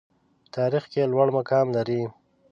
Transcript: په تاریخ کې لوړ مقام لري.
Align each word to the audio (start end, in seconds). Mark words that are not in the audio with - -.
په 0.43 0.47
تاریخ 0.55 0.83
کې 0.91 1.09
لوړ 1.11 1.27
مقام 1.37 1.67
لري. 1.77 2.01